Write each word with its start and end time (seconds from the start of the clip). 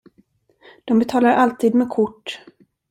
De 0.85 0.99
betalar 0.99 1.29
alltid 1.31 1.75
med 1.75 1.89
kort. 1.89 2.41